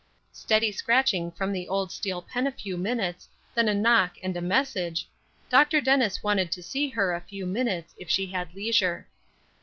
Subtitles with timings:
[0.31, 4.41] Steady scratching from the old steel pen a few minutes, then a knock and a
[4.41, 5.07] message:
[5.47, 5.79] "Dr.
[5.79, 9.05] Dennis wanted to see her a few minutes, if she had leisure."